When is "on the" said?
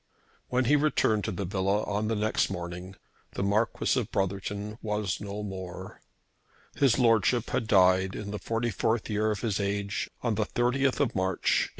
1.83-2.15, 10.23-10.45